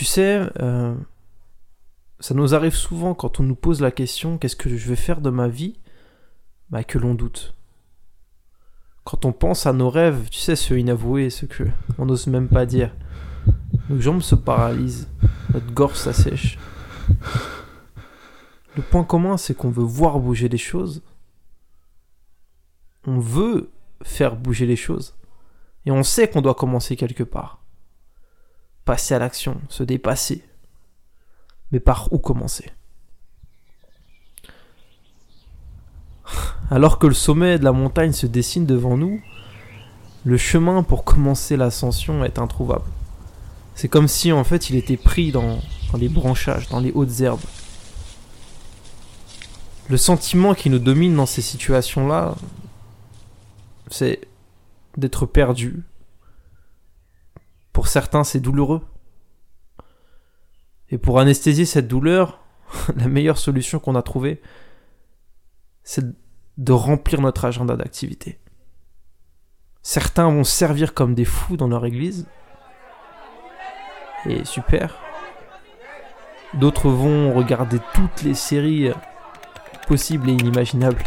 [0.00, 0.94] Tu sais, euh,
[2.20, 5.20] ça nous arrive souvent quand on nous pose la question qu'est-ce que je vais faire
[5.20, 5.78] de ma vie
[6.70, 7.54] bah, que l'on doute.
[9.04, 11.64] Quand on pense à nos rêves, tu sais, ceux inavoués, ceux que
[11.98, 12.96] on n'ose même pas dire,
[13.90, 15.10] nos jambes se paralysent,
[15.52, 16.58] notre gorge s'assèche.
[18.76, 21.02] Le point commun, c'est qu'on veut voir bouger les choses.
[23.06, 23.68] On veut
[24.02, 25.14] faire bouger les choses.
[25.84, 27.59] Et on sait qu'on doit commencer quelque part.
[28.90, 30.42] Passer à l'action, se dépasser.
[31.70, 32.72] Mais par où commencer?
[36.72, 39.22] Alors que le sommet de la montagne se dessine devant nous,
[40.24, 42.82] le chemin pour commencer l'ascension est introuvable.
[43.76, 45.60] C'est comme si en fait il était pris dans,
[45.92, 47.38] dans les branchages, dans les hautes herbes.
[49.88, 52.34] Le sentiment qui nous domine dans ces situations-là,
[53.88, 54.22] c'est
[54.96, 55.84] d'être perdu.
[57.80, 58.82] Pour certains, c'est douloureux.
[60.90, 62.38] Et pour anesthésier cette douleur,
[62.94, 64.42] la meilleure solution qu'on a trouvée,
[65.82, 66.04] c'est
[66.58, 68.38] de remplir notre agenda d'activité.
[69.80, 72.26] Certains vont servir comme des fous dans leur église.
[74.26, 74.98] Et super.
[76.52, 78.90] D'autres vont regarder toutes les séries
[79.88, 81.02] possibles et inimaginables.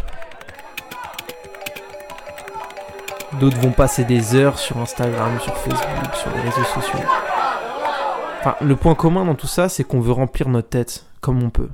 [3.40, 7.00] D'autres vont passer des heures sur Instagram, sur Facebook, sur les réseaux sociaux.
[8.40, 11.50] Enfin, le point commun dans tout ça, c'est qu'on veut remplir notre tête comme on
[11.50, 11.70] peut.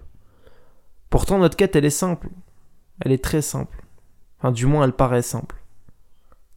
[1.11, 2.29] Pourtant, notre quête, elle est simple.
[3.01, 3.85] Elle est très simple.
[4.39, 5.57] Enfin, du moins, elle paraît simple.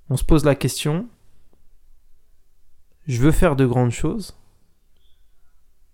[0.09, 1.07] On se pose la question,
[3.07, 4.37] je veux faire de grandes choses,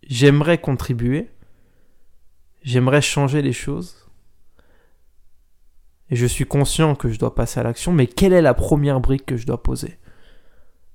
[0.03, 1.31] j'aimerais contribuer,
[2.63, 4.08] j'aimerais changer les choses,
[6.11, 8.99] et je suis conscient que je dois passer à l'action, mais quelle est la première
[8.99, 9.97] brique que je dois poser?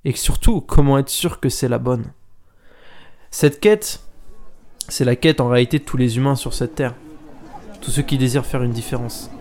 [0.03, 2.05] Et surtout, comment être sûr que c'est la bonne?
[3.31, 4.01] Cette quête,
[4.87, 6.93] c'est la quête en réalité de tous les humains sur cette terre,
[7.81, 9.31] tous ceux qui désirent faire une différence.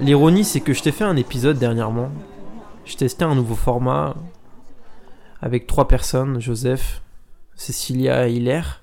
[0.00, 2.10] L'ironie, c'est que je t'ai fait un épisode dernièrement.
[2.84, 4.16] Je testais un nouveau format
[5.40, 7.02] avec trois personnes, Joseph,
[7.54, 8.82] Cécilia et Hilaire.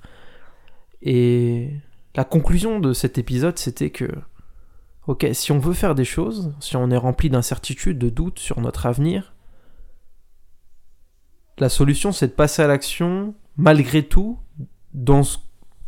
[1.01, 1.71] Et
[2.15, 4.09] la conclusion de cet épisode, c'était que,
[5.07, 8.59] ok, si on veut faire des choses, si on est rempli d'incertitudes, de doutes sur
[8.61, 9.33] notre avenir,
[11.57, 14.39] la solution, c'est de passer à l'action malgré tout
[14.93, 15.23] dans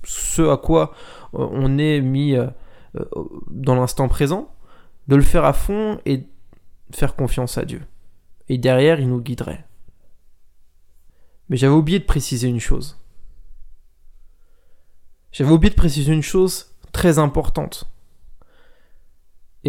[0.04, 0.94] ce à quoi
[1.34, 2.48] on est mis euh,
[3.50, 4.54] dans l'instant présent
[5.08, 6.28] de le faire à fond et
[6.92, 7.82] faire confiance à Dieu.
[8.50, 9.66] Et derrière, il nous guiderait.
[11.50, 12.98] Mais j'avais oublié de préciser une chose.
[15.32, 17.90] J'avais oublié de préciser une chose très importante.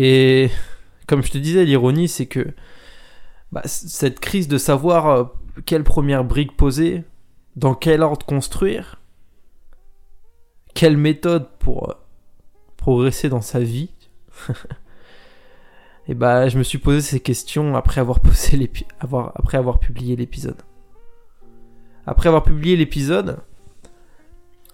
[0.00, 0.48] Et
[1.08, 2.54] comme je te disais, l'ironie, c'est que
[3.50, 5.24] bah, cette crise de savoir euh,
[5.66, 7.02] quelle première brique poser,
[7.56, 9.00] dans quel ordre construire,
[10.72, 11.94] quelle méthode pour euh,
[12.76, 13.90] progresser dans sa vie,
[16.06, 18.70] Et bah, je me suis posé ces questions après avoir, posé
[19.00, 20.62] avoir, après avoir publié l'épisode.
[22.06, 23.40] Après avoir publié l'épisode,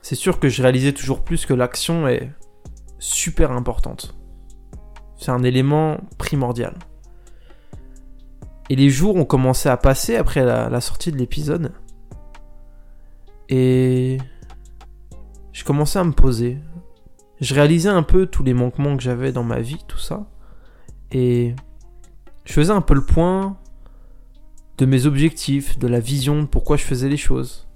[0.02, 2.30] c'est sûr que je réalisais toujours plus que l'action est
[2.98, 4.14] super importante.
[5.24, 6.74] C'est un élément primordial.
[8.68, 11.72] Et les jours ont commencé à passer après la, sortie de l'épisode.
[13.48, 14.18] Et
[15.52, 16.58] je commençais à me poser.
[17.40, 20.26] Je réalisais un peu tous les manquements que j'avais dans ma vie, tout ça.
[21.10, 21.54] Et
[22.44, 23.56] je faisais un peu le point
[24.76, 27.66] de mes objectifs, de la vision, de pourquoi je faisais les choses.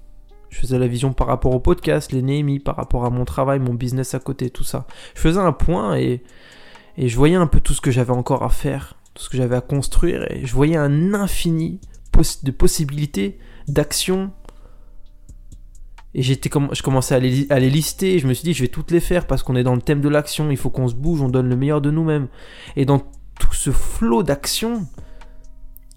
[0.49, 3.73] Je faisais la vision par rapport au podcast, les par rapport à mon travail, mon
[3.73, 4.85] business à côté, tout ça.
[5.15, 6.21] Je faisais un point et,
[6.97, 9.37] et je voyais un peu tout ce que j'avais encore à faire, tout ce que
[9.37, 11.79] j'avais à construire, et je voyais un infini
[12.43, 14.31] de possibilités, d'actions.
[16.15, 17.19] Et j'étais je commençais à
[17.59, 19.63] les, lister, et je me suis dit, je vais toutes les faire parce qu'on est
[19.63, 21.91] dans le thème de l'action, il faut qu'on se bouge, on donne le meilleur de
[21.91, 22.27] nous-mêmes.
[22.75, 24.87] Et dans tout ce flot d'action,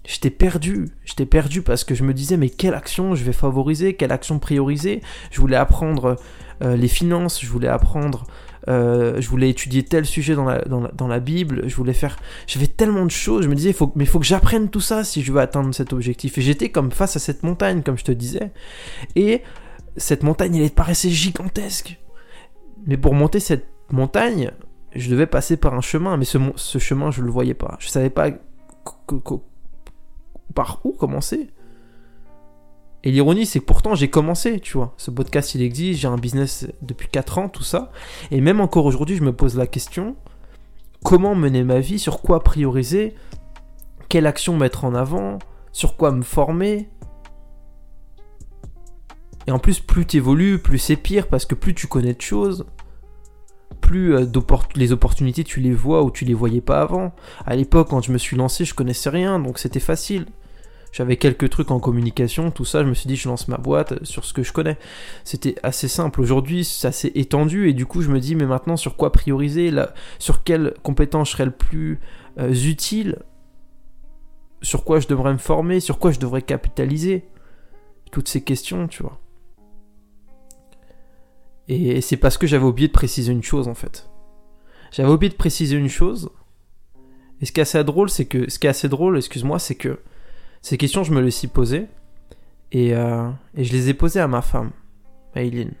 [0.05, 0.89] j'étais perdu.
[1.03, 4.37] J'étais perdu parce que je me disais, mais quelle action je vais favoriser, quelle action
[4.37, 5.01] prioriser?
[5.31, 6.17] Je voulais apprendre
[6.61, 8.25] euh, les finances, je voulais apprendre,
[8.69, 12.17] euh, je voulais étudier tel sujet dans la, dans la, Bible, je voulais faire.
[12.47, 15.03] J'avais tellement de choses, je me disais, faut, mais il faut que j'apprenne tout ça
[15.03, 16.37] si je veux atteindre cet objectif.
[16.37, 18.51] Et j'étais comme face à cette montagne, comme je te disais.
[19.15, 19.41] Et
[19.97, 21.99] cette montagne, elle paraissait gigantesque.
[22.85, 24.51] Mais pour monter cette montagne,
[24.95, 27.77] je devais passer par un chemin, mais ce, ce chemin, je ne le voyais pas.
[27.79, 28.29] Je savais pas
[30.53, 31.49] par où commencer.
[33.03, 34.93] Et l'ironie, c'est que pourtant j'ai commencé, tu vois.
[34.97, 37.91] Ce podcast, il existe, j'ai un business depuis 4 ans, tout ça.
[38.31, 40.15] Et même encore aujourd'hui, je me pose la question,
[41.03, 43.13] comment mener ma vie, sur quoi prioriser,
[44.07, 45.39] quelle action mettre en avant,
[45.73, 46.89] sur quoi me former?
[49.47, 52.21] Et en plus, plus tu évolues, plus c'est pire parce que plus tu connais de
[52.21, 52.65] choses,
[53.81, 54.25] plus euh,
[54.75, 57.13] les opportunités tu les vois ou tu les voyais pas avant.
[57.45, 60.27] À l'époque, quand je me suis lancé, je connaissais rien, donc c'était facile.
[60.93, 64.05] J'avais quelques trucs en communication, tout ça, je me suis dit je lance ma boîte
[64.05, 64.77] sur ce que je connais.
[65.23, 66.21] C'était assez simple.
[66.21, 69.71] Aujourd'hui, ça s'est étendu et du coup, je me dis mais maintenant sur quoi prioriser,
[70.19, 71.99] sur quelles compétences je serais le plus
[72.37, 73.17] euh, utile,
[74.61, 77.25] sur quoi je devrais me former, sur quoi je devrais capitaliser?
[78.11, 79.19] Toutes ces questions, tu vois.
[81.69, 84.11] Et c'est parce que j'avais oublié de préciser une chose en fait.
[84.91, 86.29] J'avais oublié de préciser une chose.
[87.41, 89.73] Et ce qui est assez drôle, c'est que ce qui est assez drôle, excuse-moi, c'est
[89.73, 89.99] que
[90.63, 91.87] ces questions, je me les suis posées
[92.71, 94.71] et, euh, et, je les ai posées à ma femme,
[95.35, 95.73] Aileen.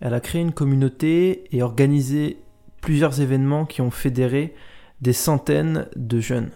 [0.00, 2.38] Elle a créé une communauté et organisé
[2.82, 4.54] plusieurs événements qui ont fédéré
[5.00, 6.50] des centaines de jeunes.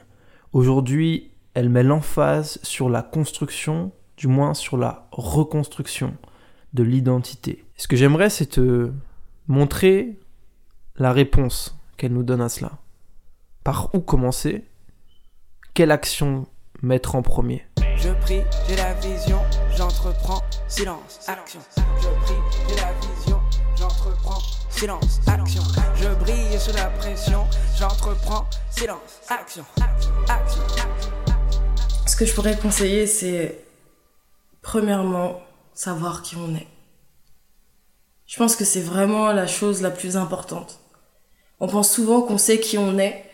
[0.53, 6.19] Aujourd'hui, elle met l'emphase sur la construction, du moins sur la reconstruction
[6.75, 7.65] de l'identité.
[7.77, 8.93] Ce que j'aimerais, c'est te
[9.49, 10.19] montrer
[10.97, 12.73] la réponse qu'elle nous donne à cela.
[13.65, 14.65] Par où commencer?
[15.73, 16.47] Quelle action
[16.85, 17.65] mettre en premier
[17.97, 19.41] Je prie, j'ai la vision,
[19.77, 21.61] j'entreprends, silence, action.
[21.77, 22.35] Je prie,
[22.69, 23.41] j'ai la vision,
[23.77, 25.63] j'entreprends, silence, action.
[25.97, 27.45] Je brille sous la pression,
[27.79, 29.65] j'entreprends, silence, action,
[30.29, 30.63] action.
[32.07, 33.65] Ce que je pourrais conseiller, c'est
[34.61, 35.41] premièrement
[35.73, 36.69] savoir qui on est.
[38.27, 40.81] Je pense que c'est vraiment la chose la plus importante.
[41.61, 43.25] On pense souvent qu'on sait qui on est,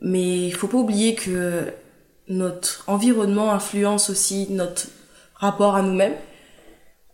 [0.00, 1.74] mais il faut pas oublier que
[2.30, 4.86] notre environnement influence aussi notre
[5.34, 6.14] rapport à nous-mêmes.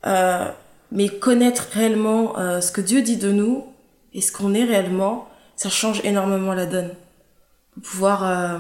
[0.05, 0.49] Euh,
[0.93, 3.67] mais connaître réellement euh, ce que Dieu dit de nous
[4.13, 6.91] et ce qu'on est réellement, ça change énormément la donne.
[7.83, 8.59] Pouvoir, euh,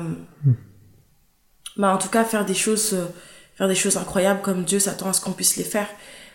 [1.76, 2.96] bah, en tout cas, faire des choses,
[3.54, 5.88] faire des choses incroyables comme Dieu s'attend à ce qu'on puisse les faire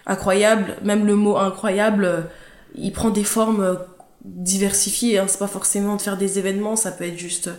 [0.06, 0.78] incroyable.
[0.84, 2.30] Même le mot incroyable,
[2.76, 3.80] il prend des formes
[4.24, 5.18] diversifiées.
[5.18, 5.26] Hein.
[5.28, 7.50] C'est pas forcément de faire des événements, ça peut être juste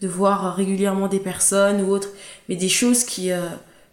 [0.00, 2.08] de voir régulièrement des personnes ou autres,
[2.48, 3.48] mais des choses qui, euh,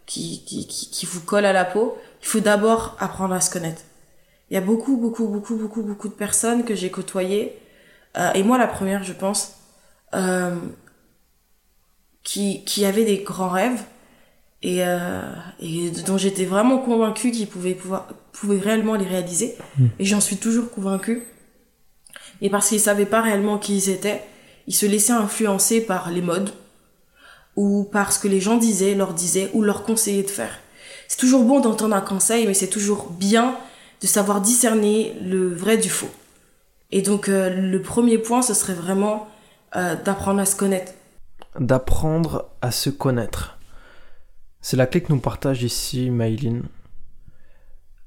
[0.06, 1.96] qui, qui, qui, vous collent à la peau.
[2.22, 3.82] Il faut d'abord apprendre à se connaître.
[4.50, 7.58] Il y a beaucoup, beaucoup, beaucoup, beaucoup, beaucoup de personnes que j'ai côtoyées,
[8.34, 9.54] et moi la première, je pense,
[12.22, 13.82] qui, qui avaient des grands rêves,
[14.62, 15.22] et, euh,
[15.60, 19.86] et dont j'étais vraiment convaincue qu'ils pouvaient pouvoir pouvaient réellement les réaliser hmm.
[19.98, 21.24] et j'en suis toujours convaincue
[22.40, 24.22] et parce qu'ils savaient pas réellement qui ils étaient
[24.66, 26.50] ils se laissaient influencer par les modes
[27.56, 30.58] ou par ce que les gens disaient leur disaient ou leur conseillaient de faire
[31.08, 33.56] c'est toujours bon d'entendre un conseil mais c'est toujours bien
[34.00, 36.10] de savoir discerner le vrai du faux
[36.90, 39.28] et donc euh, le premier point ce serait vraiment
[39.76, 40.92] euh, d'apprendre à se connaître
[41.58, 43.58] d'apprendre à se connaître
[44.64, 46.62] c'est la clé que nous partage ici Maïline.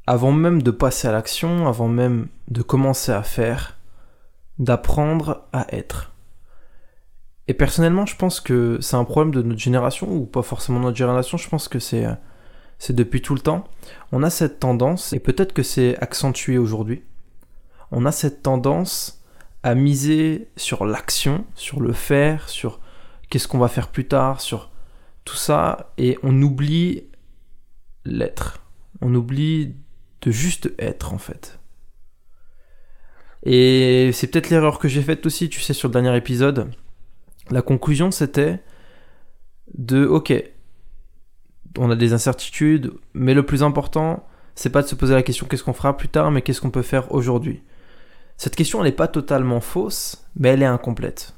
[0.07, 3.77] Avant même de passer à l'action, avant même de commencer à faire,
[4.57, 6.13] d'apprendre à être.
[7.47, 10.97] Et personnellement, je pense que c'est un problème de notre génération, ou pas forcément notre
[10.97, 12.05] génération, je pense que c'est,
[12.79, 13.65] c'est depuis tout le temps.
[14.11, 17.03] On a cette tendance, et peut-être que c'est accentué aujourd'hui,
[17.91, 19.23] on a cette tendance
[19.63, 22.79] à miser sur l'action, sur le faire, sur
[23.29, 24.71] qu'est-ce qu'on va faire plus tard, sur
[25.23, 27.03] tout ça et on oublie
[28.05, 28.61] l'être.
[29.01, 29.75] On oublie
[30.21, 31.59] de juste être en fait.
[33.43, 36.71] Et c'est peut-être l'erreur que j'ai faite aussi, tu sais, sur le dernier épisode.
[37.55, 38.61] La conclusion c'était
[39.73, 40.33] de ok,
[41.77, 45.47] on a des incertitudes, mais le plus important, c'est pas de se poser la question
[45.47, 47.63] qu'est-ce qu'on fera plus tard, mais qu'est-ce qu'on peut faire aujourd'hui?
[48.35, 51.33] Cette question elle n'est pas totalement fausse, mais elle est incomplète.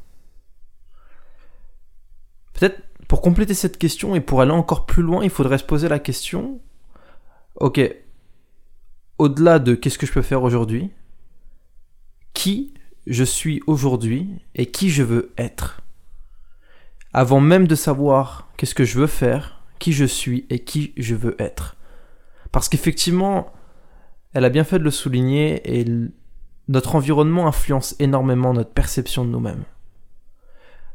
[2.54, 5.88] Peut-être pour compléter cette question et pour aller encore plus loin, il faudrait se poser
[5.88, 6.60] la question,
[7.58, 7.80] ok,
[9.20, 10.90] au-delà de qu'est-ce que je peux faire aujourd'hui,
[12.34, 12.74] qui
[13.06, 15.84] je suis aujourd'hui et qui je veux être?
[17.18, 21.16] Avant même de savoir qu'est-ce que je veux faire, qui je suis et qui je
[21.16, 21.76] veux être.
[22.52, 23.52] Parce qu'effectivement,
[24.34, 25.86] elle a bien fait de le souligner et
[26.68, 29.64] notre environnement influence énormément notre perception de nous-mêmes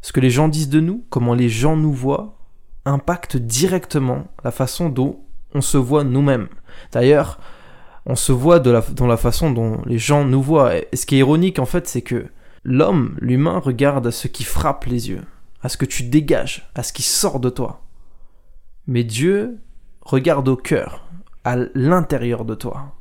[0.03, 2.37] ce que les gens disent de nous, comment les gens nous voient,
[2.85, 5.21] impacte directement la façon dont
[5.55, 6.49] on se voit nous-mêmes.
[6.91, 7.39] D'ailleurs,
[8.05, 10.77] on se voit dans la façon dont les gens nous voient.
[10.77, 12.27] Et ce qui est ironique, en fait, c'est que
[12.65, 15.23] l'homme, l'humain, regarde ce qui frappe les yeux,
[15.63, 17.83] à ce que tu dégages, à ce qui sort de toi.
[18.87, 19.59] Mais Dieu
[20.01, 21.09] regarde au cœur,
[21.45, 22.95] à l'intérieur de toi.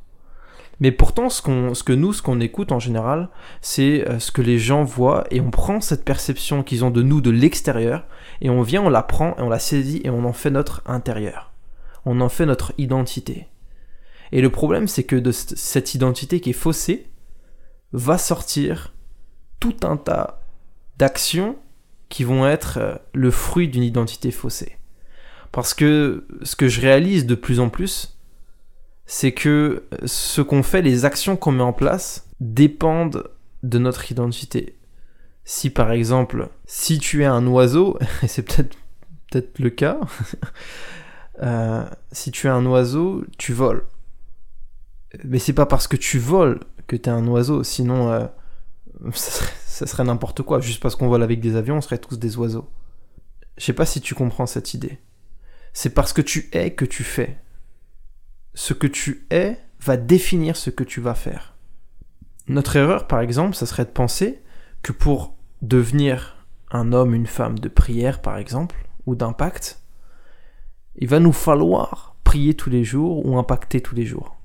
[0.80, 3.28] Mais pourtant, ce, que nous, ce qu'on écoute en général,
[3.60, 7.02] c'est euh, ce que les gens voient et on prend cette perception qu'ils ont de
[7.02, 8.04] nous de l'extérieur
[8.40, 10.82] et on vient, on la prend et on la saisit et on en fait notre
[10.86, 11.52] intérieur.
[12.04, 13.46] On en fait notre identité.
[14.32, 17.06] Et le problème, c'est que de cette identité qui est faussée,
[17.92, 18.94] va sortir
[19.60, 20.40] tout un tas
[20.96, 21.56] d'actions
[22.12, 24.76] qui vont être euh, le fruit d'une identité faussée.
[25.50, 28.18] Parce que ce que je réalise de plus en plus,
[29.06, 33.30] c'est que ce qu'on fait, les actions qu'on met en place, dépendent
[33.62, 34.76] de notre identité.
[35.46, 39.98] Si par exemple, si tu es un oiseau, et c'est peut-être le cas,
[41.42, 43.86] euh, si tu es un oiseau, tu voles.
[45.24, 48.26] Mais c'est pas parce que tu voles que tu es un oiseau, sinon euh,
[49.10, 50.60] ça serait, n'importe quoi.
[50.60, 52.68] Juste parce qu'on vole avec des avions, on serait tous des oiseaux.
[53.56, 54.98] Je sais pas si tu comprends cette idée.
[55.72, 57.38] C'est parce que tu es que tu fais.
[58.54, 61.54] Ce que tu es va définir ce que tu vas faire.
[62.48, 64.42] Notre erreur, par exemple, ça serait de penser
[64.82, 69.80] que pour devenir un homme, une femme de prière, par exemple, ou d'impact,
[70.96, 74.36] il va nous falloir prier tous les jours ou impacter tous les jours.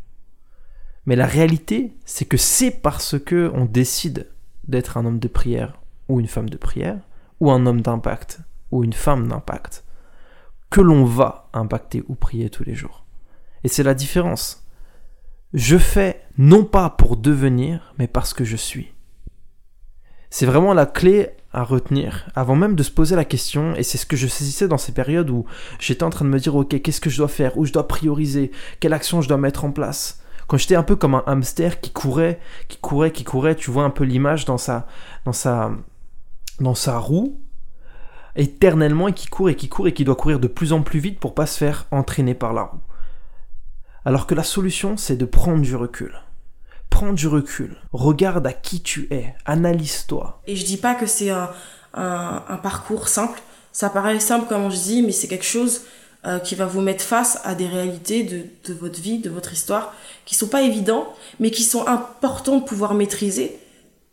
[1.06, 4.28] Mais la réalité, c'est que c'est parce que on décide
[4.68, 7.00] d'être un homme de prière ou une femme de prière,
[7.40, 8.40] ou un homme d'impact
[8.72, 9.86] ou une femme d'impact,
[10.70, 13.06] que l'on va impacter ou prier tous les jours.
[13.64, 14.68] Et c'est la différence.
[15.54, 18.94] Je fais non pas pour devenir, mais parce que je suis.
[20.30, 23.98] C'est vraiment la clé à retenir avant même de se poser la question et c'est
[23.98, 25.46] ce que je saisissais dans ces périodes où
[25.80, 27.88] j'étais en train de me dire ok qu'est-ce que je dois faire où je dois
[27.88, 31.80] prioriser quelle action je dois mettre en place quand j'étais un peu comme un hamster
[31.80, 34.88] qui courait qui courait qui courait tu vois un peu l'image dans sa
[35.25, 35.72] dans sa
[36.60, 37.39] dans sa roue
[38.36, 41.00] éternellement et qui court et qui court et qui doit courir de plus en plus
[41.00, 42.82] vite pour pas se faire entraîner par la roue.
[44.06, 46.22] Alors que la solution c'est de prendre du recul.
[46.89, 50.42] Prends du recul, regarde à qui tu es, analyse-toi.
[50.48, 51.51] Et je dis pas que c'est un,
[51.94, 53.39] un, parcours simple,
[53.72, 55.82] ça paraît simple comme je dis, mais c'est quelque chose
[56.26, 59.54] euh, qui va vous mettre face à des réalités de, de votre vie, de votre
[59.54, 59.94] histoire,
[60.26, 63.60] qui sont pas évidents, mais qui sont importants de pouvoir maîtriser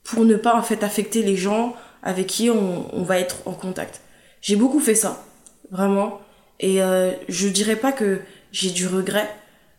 [0.05, 4.03] pour ne pas en fait affecter les gens avec qui on, va être en contact.
[4.43, 5.25] J'ai beaucoup fait ça,
[5.71, 6.21] vraiment,
[6.61, 8.21] et euh, je dirais pas que
[8.53, 9.29] j'ai du regret,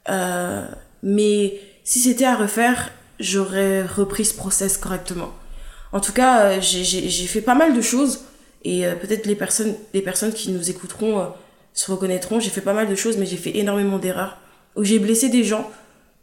[0.10, 0.68] euh,
[1.04, 5.32] mais si c'était à refaire, j'aurais repris ce process correctement.
[5.92, 8.22] En tout cas, euh, j'ai fait pas mal de choses
[8.64, 11.32] et peut-être les personnes, les personnes qui nous écouteront
[11.76, 12.40] se reconnaîtront.
[12.40, 14.38] J'ai fait pas mal de choses, mais j'ai fait énormément d'erreurs
[14.76, 15.70] où j'ai blessé des gens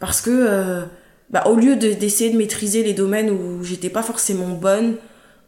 [0.01, 0.85] parce que,
[1.31, 4.97] bah, au lieu d'essayer de, maîtriser les domaines où j'étais pas forcément bonne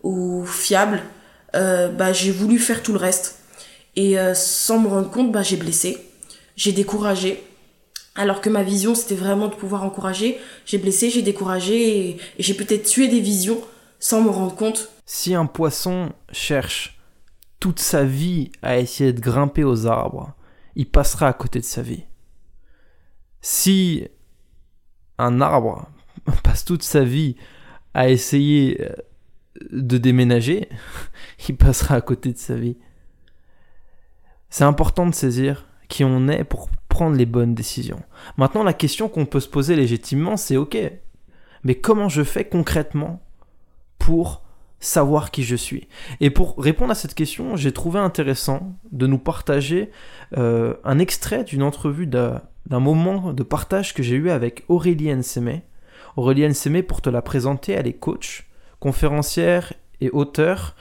[0.05, 1.03] ou fiable,
[1.53, 3.41] bah, j'ai voulu faire tout le reste
[3.97, 5.99] et sans me rendre compte, bah, j'ai blessé,
[6.57, 7.43] j'ai découragé
[8.15, 10.39] alors que ma vision, c'était vraiment de pouvoir encourager.
[10.67, 13.61] J'ai blessé, j'ai découragé et, j'ai peut-être tué des visions
[13.99, 14.91] sans me rendre compte.
[15.07, 16.99] Si un poisson cherche
[17.65, 20.35] toute sa vie à essayer de grimper aux arbres,
[20.77, 22.05] il passera à côté de sa vie.
[23.41, 24.07] Si
[25.17, 25.89] un arbre
[26.45, 27.37] passe toute sa vie
[27.95, 28.93] à essayer euh,
[29.73, 30.69] de déménager,
[31.49, 32.77] il passera à côté de sa vie.
[34.51, 38.03] C'est important de saisir qui on est pour prendre les bonnes décisions.
[38.37, 40.77] Maintenant, la question qu'on peut se poser légitimement, c'est ok,
[41.63, 43.23] mais comment je fais concrètement
[43.99, 44.44] pour
[44.85, 45.89] savoir qui je suis
[46.21, 49.91] Et pour répondre à cette question, j'ai trouvé intéressant de nous partager
[50.37, 55.63] euh, un extrait d'une entrevue d'un moment de partage que j'ai eu avec Aurélie Sémé.
[56.17, 58.47] Aurélie Sémé, pour te la présenter, elle est coach,
[58.81, 60.77] conférencière et auteur,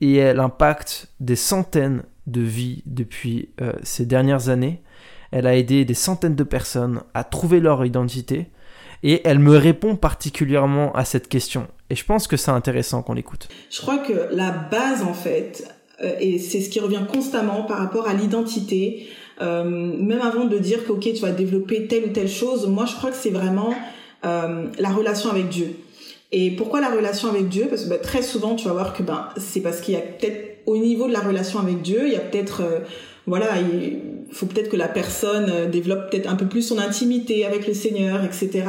[0.00, 4.82] et elle impacte des centaines de vies depuis euh, ces dernières années.
[5.30, 8.50] Elle a aidé des centaines de personnes à trouver leur identité
[9.02, 11.68] et elle me répond particulièrement à cette question.
[11.90, 13.48] Et je pense que c'est intéressant qu'on l'écoute.
[13.68, 15.68] Je crois que la base, en fait,
[16.02, 19.08] euh, et c'est ce qui revient constamment par rapport à l'identité,
[19.42, 22.86] euh, même avant de dire que, ok, tu vas développer telle ou telle chose, moi,
[22.86, 23.74] je crois que c'est vraiment
[24.24, 25.76] euh, la relation avec Dieu.
[26.32, 27.66] Et pourquoi la relation avec Dieu?
[27.68, 30.00] Parce que bah, très souvent, tu vas voir que ben, c'est parce qu'il y a
[30.00, 32.62] peut-être au niveau de la relation avec Dieu, il y a peut-être
[33.26, 33.98] voilà, il
[34.32, 38.22] faut peut-être que la personne développe peut-être un peu plus son intimité avec le Seigneur,
[38.24, 38.64] etc.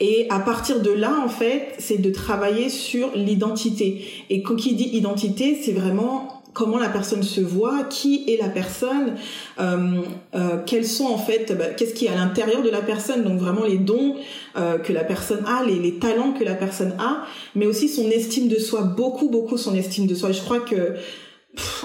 [0.00, 4.06] Et à partir de là, en fait, c'est de travailler sur l'identité.
[4.30, 8.48] Et quand qui dit identité, c'est vraiment comment la personne se voit, qui est la
[8.48, 9.16] personne,
[9.60, 10.00] euh,
[10.34, 13.38] euh, quels sont en fait, bah, qu'est-ce qui est à l'intérieur de la personne, donc
[13.38, 14.16] vraiment les dons
[14.56, 17.24] euh, que la personne a, les, les talents que la personne a,
[17.54, 20.32] mais aussi son estime de soi, beaucoup beaucoup son estime de soi.
[20.32, 20.94] Je crois que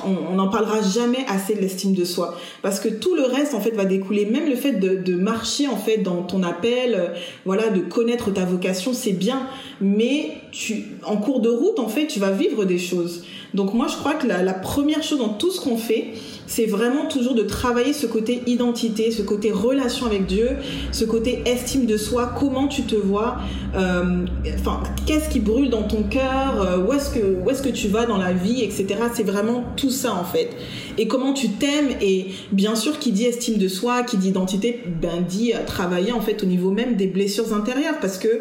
[0.06, 2.38] on n'en parlera jamais assez de l'estime de soi.
[2.62, 4.26] Parce que tout le reste en fait va découler.
[4.26, 7.08] Même le fait de, marcher en fait dans ton appel euh,
[7.46, 9.48] voilà de connaître ta vocation c'est bien.
[9.80, 13.88] Mais tu en cours de route en fait tu vas vivre des choses Donc moi,
[13.90, 16.14] je crois que la, la première chose dans tout ce qu'on fait,
[16.48, 20.50] c'est vraiment toujours de travailler ce côté identité, ce côté relation avec Dieu,
[20.92, 23.38] ce côté estime de soi, comment tu te vois,
[23.76, 24.26] euh,
[24.60, 27.88] enfin, qu'est-ce qui brûle dans ton cœur, euh, où est-ce que, où est-ce que tu
[27.88, 28.88] vas dans la vie, etc.
[29.14, 30.50] C'est vraiment tout ça en fait.
[30.98, 34.84] Et comment tu t'aimes et bien sûr, qui dit estime de soi, qui dit identité,
[35.02, 38.40] ben dit travailler en fait au niveau même des blessures intérieures parce que euh,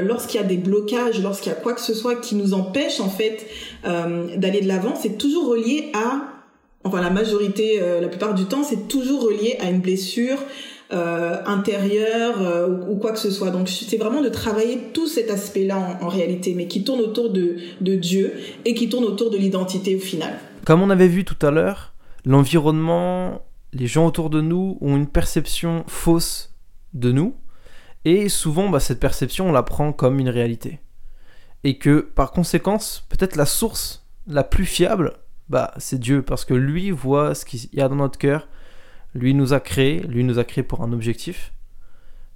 [0.00, 3.00] lorsqu'il y a des blocages, lorsqu'il y a quoi que ce soit qui nous empêche
[3.00, 3.46] en fait
[3.84, 6.22] euh, d'aller de l'avant, c'est toujours relié à,
[6.84, 10.38] enfin la majorité, euh, la plupart du temps, c'est toujours relié à une blessure
[10.92, 13.50] euh, intérieure euh, ou, quoi que ce soit.
[13.50, 17.30] Donc c'est vraiment de travailler tout cet aspect-là en, en, réalité, mais qui tourne autour
[17.30, 18.34] de, de Dieu
[18.64, 20.34] et qui tourne autour de l'identité au final.
[20.64, 25.06] Comme on avait vu tout à l'heure, l'environnement, les gens autour de nous ont une
[25.06, 26.54] perception fausse
[26.92, 27.34] de nous
[28.04, 30.80] et souvent, bah, cette perception, on la prend comme une réalité.
[31.62, 35.14] Et que, par conséquence, peut-être la source la plus fiable,
[35.48, 38.48] bah, c'est Dieu, parce que lui voit ce qu'il y a dans notre cœur.
[39.14, 41.52] Lui nous a créé, lui nous a créé pour un objectif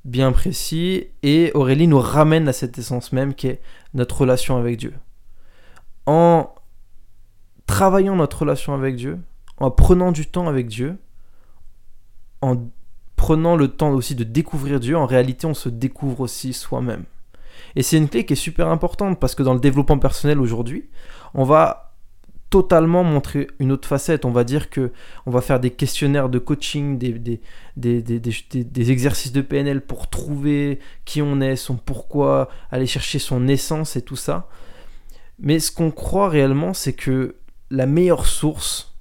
[0.04, 3.60] bien précis, et Aurélie nous ramène à cette essence même qui est
[3.94, 4.94] notre relation avec Dieu.
[6.06, 6.54] En
[7.66, 9.18] travaillant notre relation avec Dieu,
[9.58, 10.96] en prenant du temps avec Dieu,
[12.40, 12.56] en
[13.18, 17.04] prenant le temps aussi de découvrir Dieu, en réalité, on se découvre aussi soi-même.
[17.76, 20.88] Et c'est une clé qui est super importante parce que dans le développement personnel aujourd'hui,
[21.34, 21.92] on va
[22.48, 24.24] totalement montrer une autre facette.
[24.24, 24.92] On va dire que
[25.26, 27.40] on va faire des questionnaires de coaching, des, des,
[27.76, 28.20] des, des,
[28.64, 33.96] des exercices de PNL pour trouver qui on est, son pourquoi, aller chercher son essence
[33.96, 34.48] et tout ça.
[35.40, 37.34] Mais ce qu'on croit réellement, c'est que
[37.70, 38.96] la meilleure source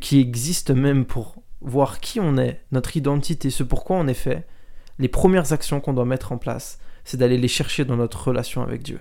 [0.00, 4.46] qui existe même pour voir qui on est, notre identité, ce pourquoi on est fait,
[4.98, 8.62] les premières actions qu'on doit mettre en place, c'est d'aller les chercher dans notre relation
[8.62, 9.00] avec Dieu.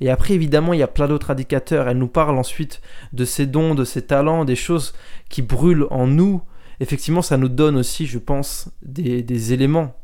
[0.00, 1.88] Et après, évidemment, il y a plein d'autres indicateurs.
[1.88, 4.94] Elle nous parle ensuite de ses dons, de ses talents, des choses
[5.30, 6.42] qui brûlent en nous.
[6.80, 9.96] Effectivement, ça nous donne aussi, je pense, des, des éléments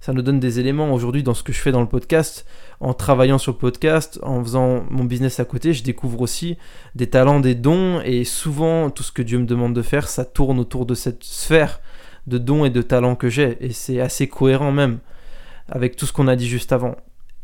[0.00, 2.46] ça nous donne des éléments aujourd'hui dans ce que je fais dans le podcast.
[2.80, 6.58] En travaillant sur le podcast, en faisant mon business à côté, je découvre aussi
[6.94, 8.00] des talents, des dons.
[8.04, 11.24] Et souvent, tout ce que Dieu me demande de faire, ça tourne autour de cette
[11.24, 11.80] sphère
[12.26, 13.56] de dons et de talents que j'ai.
[13.60, 14.98] Et c'est assez cohérent même
[15.68, 16.96] avec tout ce qu'on a dit juste avant.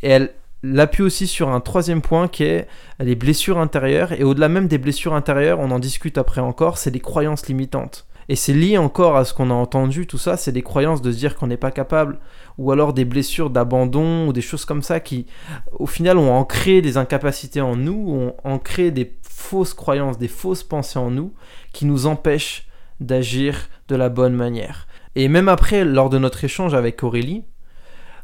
[0.03, 2.69] Et elle l'appuie aussi sur un troisième point qui est
[3.01, 4.13] les blessures intérieures.
[4.13, 8.07] Et au-delà même des blessures intérieures, on en discute après encore, c'est les croyances limitantes.
[8.29, 11.11] Et c'est lié encore à ce qu'on a entendu, tout ça, c'est des croyances de
[11.11, 12.19] se dire qu'on n'est pas capable,
[12.59, 15.27] ou alors des blessures d'abandon, ou des choses comme ça qui,
[15.73, 20.63] au final, ont ancré des incapacités en nous, ont ancré des fausses croyances, des fausses
[20.63, 21.35] pensées en nous,
[21.73, 22.69] qui nous empêchent
[23.01, 24.87] d'agir de la bonne manière.
[25.15, 27.45] Et même après, lors de notre échange avec Aurélie,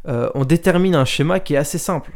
[0.06, 2.12] euh, on détermine un schéma qui est assez simple.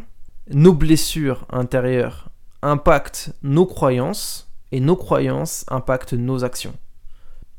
[0.50, 2.30] Nos blessures intérieures
[2.62, 6.74] impactent nos croyances, et nos croyances impactent nos actions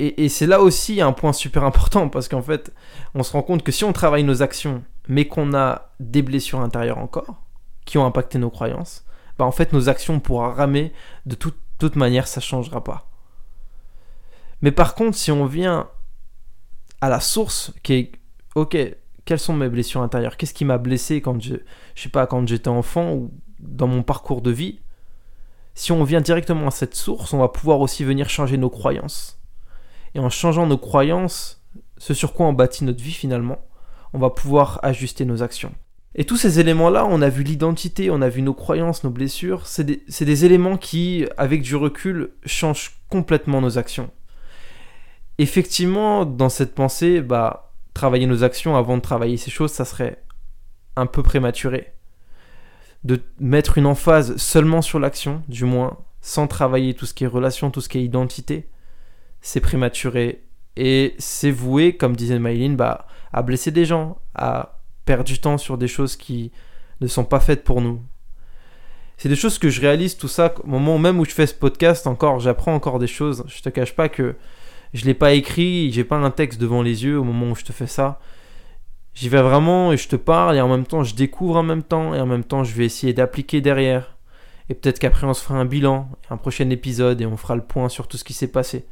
[0.07, 2.71] et, c'est là aussi un point super important parce qu'en fait,
[3.13, 6.61] on se rend compte que si on travaille nos actions, mais qu'on a des blessures
[6.61, 7.43] intérieures encore,
[7.85, 9.05] qui ont impacté nos croyances,
[9.37, 10.93] bah en fait, nos actions pourra ramer
[11.25, 13.09] de toute, toute manière, ça changera pas.
[14.61, 15.89] Mais par contre, si on vient
[17.01, 18.11] à la source, qui est,
[18.55, 18.77] ok,
[19.25, 20.37] quelles sont mes blessures intérieures?
[20.37, 21.55] Qu'est-ce qui m'a blessé quand je,
[21.95, 24.79] je sais pas, quand j'étais enfant ou dans mon parcours de vie?
[25.75, 29.42] Si on vient directement à cette source, on va pouvoir aussi venir changer nos croyances
[30.15, 31.61] et en changeant nos croyances,
[31.97, 33.65] ce sur quoi on bâtit notre vie finalement,
[34.13, 35.73] on va pouvoir ajuster nos actions.
[36.15, 39.65] Et tous ces éléments-là, on a vu l'identité, on a vu nos croyances, nos blessures,
[39.65, 44.11] c'est des, éléments qui, avec du recul, changent complètement nos actions.
[45.39, 50.23] Effectivement, dans cette pensée, bah, travailler nos actions avant de travailler ces choses, ça serait
[50.95, 51.93] un peu prématuré.
[53.03, 57.27] De mettre une emphase seulement sur l'action, du moins, sans travailler tout ce qui est
[57.27, 58.69] relation, tout ce qui est identité,
[59.43, 60.41] c'est prématuré
[60.77, 65.59] et c'est voué, comme disait Maïline, bah, à blesser des gens, à perdre du temps
[65.59, 66.51] sur des choses qui
[67.01, 68.01] ne sont pas faites pour nous.
[69.17, 71.53] C'est des choses que je réalise tout ça au moment même où je fais ce
[71.53, 73.43] podcast encore, j'apprends encore des choses.
[73.47, 74.35] Je te cache pas que
[74.93, 77.65] je l'ai pas écrit, j'ai pas un texte devant les yeux au moment où je
[77.65, 78.19] te fais ça.
[79.13, 81.83] J'y vais vraiment et je te parle et en même temps je découvre en même
[81.83, 84.15] temps et en même temps je vais essayer d'appliquer derrière.
[84.69, 87.63] Et peut-être qu'après on se fera un bilan, un prochain épisode et on fera le
[87.63, 88.85] point sur tout ce qui s'est passé.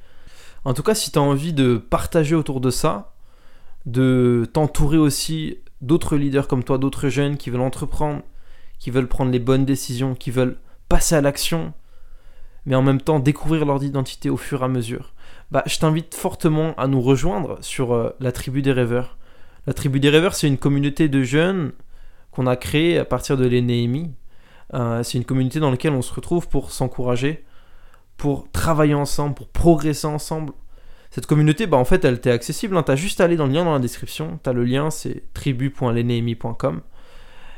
[0.66, 3.14] En tout cas, si tu as envie de partager autour de ça,
[3.86, 8.22] de t'entourer aussi d'autres leaders comme toi, d'autres jeunes qui veulent entreprendre,
[8.80, 10.58] qui veulent prendre les bonnes décisions, qui veulent
[10.90, 11.74] passer à l'action,
[12.66, 15.14] mais en même temps découvrir leur identité au fur et à mesure,
[15.50, 19.18] bah, je t'invite fortement à nous rejoindre sur euh, la tribu des rêveurs.
[19.68, 21.72] La tribu des rêveurs, c'est une communauté de jeunes
[22.32, 24.14] qu'on a créée à partir de l'Enéémie,
[24.74, 27.44] Euh, c'est une communauté dans laquelle on se retrouve pour s'encourager,
[28.22, 30.54] pour travailler ensemble, pour progresser ensemble.
[31.10, 32.78] Cette communauté, bah, en fait, elle t'est accessible.
[32.78, 32.84] Hein.
[32.84, 34.40] Tu as juste à aller dans le lien dans la description.
[34.44, 36.82] Tu as le lien, c'est tribu.lenemi.com.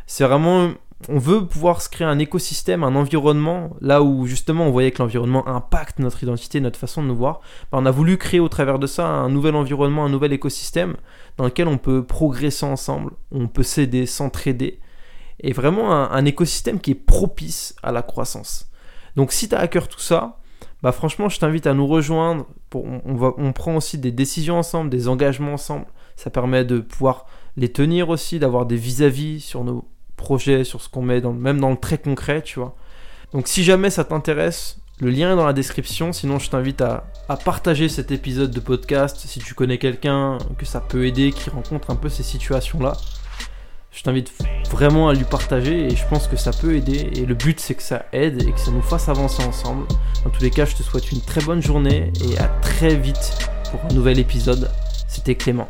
[0.08, 0.70] C'est vraiment
[1.10, 5.02] on veut pouvoir se créer un écosystème, un environnement, là où justement on voyait que
[5.02, 7.42] l'environnement impacte notre identité, notre façon de nous voir.
[7.74, 10.96] Ben, on a voulu créer au travers de ça un nouvel environnement, un nouvel écosystème
[11.36, 14.80] dans lequel on peut progresser ensemble, on peut s'aider, s'entraider,
[15.42, 18.72] et vraiment un, écosystème qui est propice à la croissance.
[19.18, 20.40] Donc si tu as à cœur tout ça,
[20.84, 22.46] bah franchement je t'invite à nous rejoindre.
[22.76, 23.02] On,
[23.38, 25.86] on prend aussi des décisions ensemble, des engagements ensemble.
[26.16, 27.26] Ça permet de pouvoir
[27.58, 31.72] les tenir aussi, d'avoir des vis-à-vis sur nos projet, sur ce qu'on met, même dans
[31.72, 32.76] le très concret, tu vois.
[33.34, 36.14] Donc si jamais ça t'intéresse, le lien est dans la description.
[36.14, 37.04] Sinon, je t'invite à,
[37.44, 41.90] partager cet épisode de podcast si tu connais quelqu'un que ça peut aider, qui rencontre
[41.90, 42.94] un peu ces situations-là.
[43.94, 44.32] Je t'invite
[44.72, 47.12] vraiment à lui partager et je pense que ça peut aider.
[47.16, 49.88] Et le but, c'est que ça aide et que ça nous fasse avancer ensemble.
[50.24, 53.38] Dans tous les cas, je te souhaite une très bonne journée et à très vite
[53.70, 54.72] pour un nouvel épisode.
[55.08, 55.70] C'était Clément.